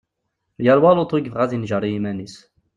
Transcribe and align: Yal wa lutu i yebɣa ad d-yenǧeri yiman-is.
Yal 0.65 0.79
wa 0.83 0.91
lutu 0.95 1.15
i 1.17 1.21
yebɣa 1.21 1.41
ad 1.43 1.49
d-yenǧeri 1.51 1.89
yiman-is. 1.93 2.35